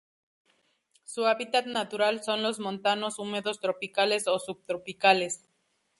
Su 1.03 1.27
hábitat 1.27 1.67
natural 1.67 2.23
son 2.23 2.41
los 2.41 2.59
montanos 2.59 3.19
húmedos 3.19 3.59
tropicales 3.59 4.25
o 4.27 4.39
subtropicales. 4.39 5.47